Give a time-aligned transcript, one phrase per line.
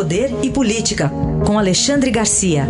[0.00, 1.10] Poder e Política,
[1.46, 2.64] com Alexandre Garcia.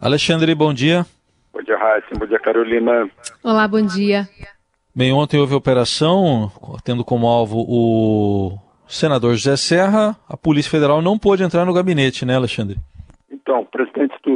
[0.00, 1.06] Alexandre, bom dia.
[1.52, 2.08] Bom dia, Raíssa.
[2.18, 3.08] Bom dia, Carolina.
[3.44, 4.28] Olá, bom dia.
[4.92, 6.50] Bem, ontem houve operação,
[6.82, 8.58] tendo como alvo o
[8.88, 10.16] senador José Serra.
[10.28, 12.76] A Polícia Federal não pôde entrar no gabinete, né, Alexandre?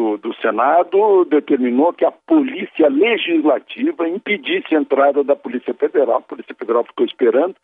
[0.03, 6.17] Do, do Senado determinou que a Polícia Legislativa impedisse a entrada da Polícia Federal.
[6.17, 7.55] A Polícia Federal ficou esperando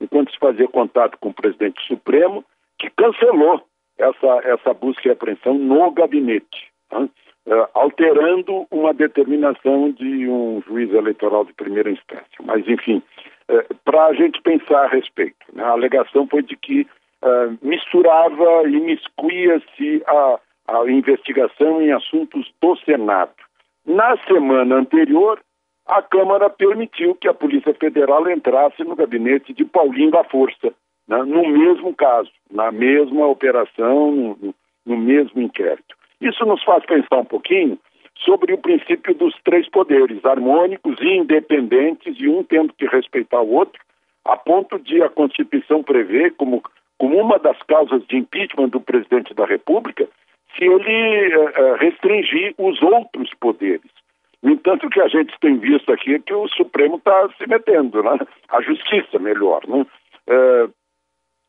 [0.00, 2.44] enquanto se fazia contato com o presidente Supremo,
[2.78, 3.60] que cancelou
[3.98, 7.08] essa, essa busca e apreensão no gabinete, né?
[7.74, 12.38] alterando uma determinação de um juiz eleitoral de primeira instância.
[12.44, 13.02] Mas, enfim,
[13.50, 15.64] uh, para a gente pensar a respeito, né?
[15.64, 16.86] a alegação foi de que
[17.22, 23.32] uh, misturava e miscuía-se a a investigação em assuntos do Senado.
[23.86, 25.40] Na semana anterior,
[25.86, 30.74] a Câmara permitiu que a Polícia Federal entrasse no gabinete de Paulinho da Força,
[31.08, 35.96] né, no mesmo caso, na mesma operação, no, no mesmo inquérito.
[36.20, 37.78] Isso nos faz pensar um pouquinho
[38.18, 43.54] sobre o princípio dos três poderes, harmônicos e independentes, e um tendo que respeitar o
[43.54, 43.80] outro,
[44.24, 46.62] a ponto de a Constituição prever como,
[46.98, 50.06] como uma das causas de impeachment do presidente da República
[50.58, 53.90] se ele uh, restringir os outros poderes.
[54.42, 57.46] No entanto, o que a gente tem visto aqui é que o Supremo está se
[57.48, 58.18] metendo, né?
[58.48, 59.62] a justiça, melhor.
[59.66, 59.86] Né?
[60.28, 60.72] Uh,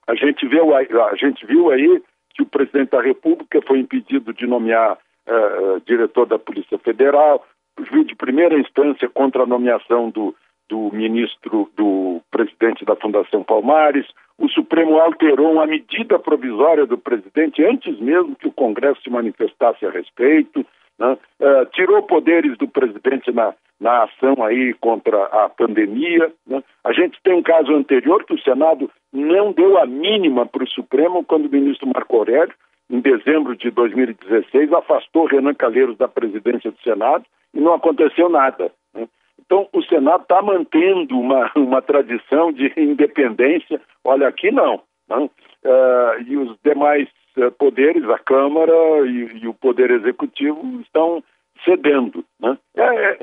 [0.07, 2.01] a, gente viu, a gente viu aí
[2.35, 7.45] que o presidente da República foi impedido de nomear uh, diretor da Polícia Federal,
[7.91, 10.35] juiz de primeira instância contra a nomeação do,
[10.69, 14.05] do ministro, do presidente da Fundação Palmares,
[14.37, 19.85] o Supremo alterou uma medida provisória do presidente antes mesmo que o Congresso se manifestasse
[19.85, 20.65] a respeito,
[20.97, 21.17] né?
[21.39, 26.31] uh, tirou poderes do presidente na, na ação aí contra a pandemia.
[26.47, 26.63] Né?
[26.83, 30.69] A gente tem um caso anterior que o Senado não deu a mínima para o
[30.69, 32.53] Supremo quando o ministro Marco Aurélio,
[32.89, 38.71] em dezembro de 2016, afastou Renan Calheiros da presidência do Senado e não aconteceu nada.
[38.93, 39.07] Né?
[39.49, 43.81] Então, o Senado está mantendo uma, uma tradição de independência.
[44.03, 44.83] Olha, aqui não.
[45.09, 45.25] não?
[45.25, 48.71] Uh, e os demais uh, poderes, a Câmara
[49.07, 51.23] e, e, o Poder Executivo, estão
[51.65, 52.23] cedendo.
[52.39, 52.55] Né?
[52.77, 53.17] É, é,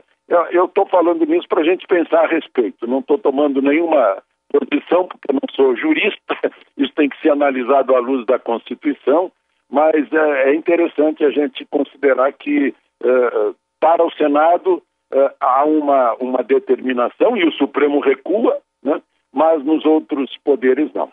[0.51, 2.89] eu estou falando nisso para a gente pensar a respeito.
[2.89, 4.21] Não estou tomando nenhuma
[4.51, 6.37] posição, porque não sou jurista,
[6.77, 9.31] isso tem que ser analisado à luz da Constituição,
[9.71, 14.83] mas é, é interessante a gente considerar que, uh, para o Senado,
[15.13, 19.01] uh, há uma, uma determinação e o Supremo recua, né?
[19.33, 21.11] mas nos outros poderes não.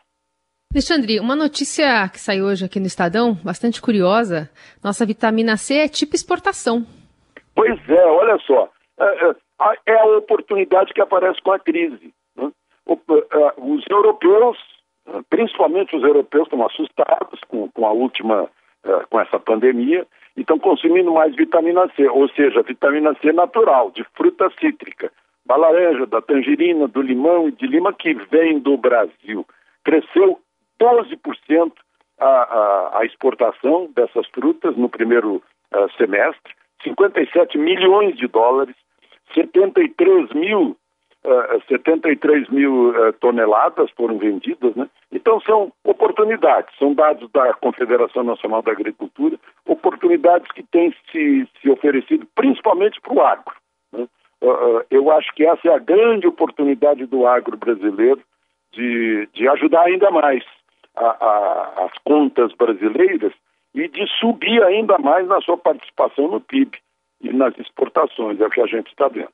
[0.74, 4.50] Alexandre, uma notícia que saiu hoje aqui no Estadão, bastante curiosa.
[4.84, 6.84] Nossa vitamina C é tipo exportação.
[7.56, 8.70] Pois é, olha só.
[9.00, 9.36] É, é,
[9.86, 12.12] é a oportunidade que aparece com a crise.
[12.36, 12.52] Né?
[12.88, 14.58] Os europeus,
[15.30, 18.50] principalmente os europeus, estão assustados com, com a última,
[19.12, 24.04] com essa pandemia, e estão consumindo mais vitamina C, ou seja, vitamina C natural, de
[24.16, 25.12] fruta cítrica,
[25.46, 29.46] da laranja, da tangerina, do limão e de lima que vem do Brasil.
[29.84, 30.40] Cresceu
[30.80, 31.72] 12%
[32.20, 35.36] a, a, a, exportação dessas frutas no primeiro
[35.74, 38.76] uh, semestre, 57 milhões de dólares,
[39.34, 40.78] 73 mil
[41.24, 44.90] uh, 73 mil uh, toneladas foram vendidas, né?
[45.12, 51.70] Então são oportunidades, são dados da Confederação Nacional da Agricultura, oportunidades que têm se, se
[51.70, 53.56] oferecido principalmente para o agro.
[53.92, 54.08] Né?
[54.42, 58.22] Uh, eu acho que essa é a grande oportunidade do agro brasileiro
[58.74, 60.44] de, de ajudar ainda mais
[60.96, 63.34] a, a, as contas brasileiras
[63.74, 66.78] e de subir ainda mais na sua participação no PIB
[67.22, 69.32] e nas exportações, é o que a gente está vendo.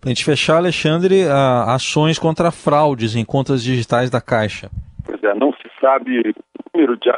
[0.00, 1.22] Para a gente fechar, Alexandre,
[1.66, 4.68] ações contra fraudes em contas digitais da Caixa.
[5.04, 6.34] Pois é, não se sabe o
[6.74, 7.10] número de,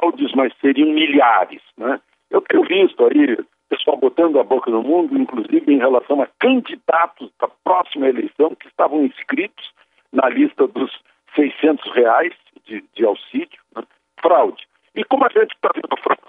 [0.00, 1.62] de fraudes, mas seriam milhares.
[1.76, 2.00] Né?
[2.30, 3.36] Eu tenho visto aí
[3.68, 8.66] pessoal botando a boca no mundo, inclusive em relação a candidatos da próxima eleição que
[8.66, 9.70] estavam inscritos
[10.12, 10.90] na lista dos
[11.36, 13.82] 600 reais de, de auxílio, né?
[14.20, 14.66] fraude.
[14.94, 16.22] E como a gente está vendo fraude,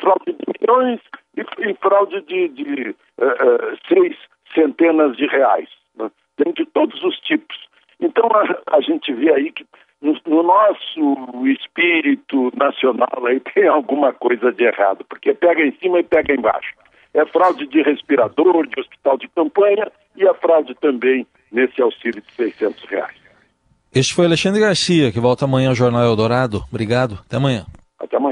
[0.00, 1.00] fraude de milhões,
[1.36, 4.16] e, e fraude de, de uh, seis
[4.52, 5.68] centenas de reais.
[5.96, 6.10] Né?
[6.36, 7.56] Tem de todos os tipos.
[8.00, 9.64] Então a, a gente vê aí que
[10.02, 16.00] no, no, nosso espírito nacional aí tem alguma coisa de errado, porque pega em cima
[16.00, 16.74] e pega embaixo.
[17.14, 22.32] É fraude de respirador, de hospital de campanha e a fraude também nesse auxílio de
[22.32, 23.22] 600 reais.
[23.94, 26.62] Este foi Alexandre Garcia, que volta amanhã ao Jornal Eldorado.
[26.70, 27.18] Obrigado.
[27.26, 27.66] Até amanhã.
[27.98, 28.31] Até amanhã.